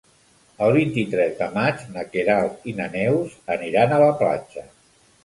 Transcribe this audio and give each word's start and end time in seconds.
El 0.67 0.71
vint-i-tres 0.77 1.35
de 1.41 1.49
maig 1.57 1.83
na 1.97 2.05
Queralt 2.15 2.65
i 2.71 2.73
na 2.79 2.87
Neus 2.97 3.37
aniran 3.57 3.95
a 3.99 4.01
la 4.05 4.09
platja. 4.23 4.65